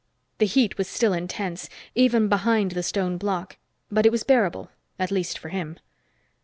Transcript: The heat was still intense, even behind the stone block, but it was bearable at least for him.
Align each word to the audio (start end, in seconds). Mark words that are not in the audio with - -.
The 0.39 0.47
heat 0.47 0.79
was 0.79 0.87
still 0.87 1.13
intense, 1.13 1.69
even 1.93 2.27
behind 2.27 2.71
the 2.71 2.81
stone 2.81 3.19
block, 3.19 3.57
but 3.91 4.03
it 4.03 4.11
was 4.11 4.23
bearable 4.23 4.71
at 4.97 5.11
least 5.11 5.37
for 5.37 5.49
him. 5.49 5.77